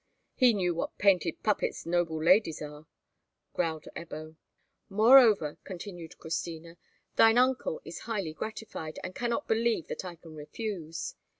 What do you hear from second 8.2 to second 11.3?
gratified, and cannot believe that I can refuse.